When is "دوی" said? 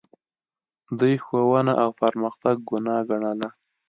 0.99-1.15